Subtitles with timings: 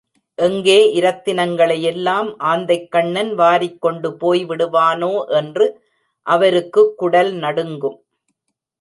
[0.37, 5.67] எங்கே இரத்தினங்களையெல்லாம் ஆந்தைக்கண்ணன் வாரிக்கொண்டு போய்விடுவானோ என்று
[6.27, 7.97] அவருக்குக் குடல் நடுங்கும்.